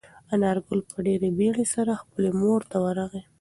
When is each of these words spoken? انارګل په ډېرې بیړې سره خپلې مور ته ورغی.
انارګل 0.33 0.79
په 0.91 0.97
ډېرې 1.05 1.29
بیړې 1.37 1.65
سره 1.75 1.93
خپلې 2.01 2.29
مور 2.39 2.61
ته 2.71 2.77
ورغی. 2.85 3.21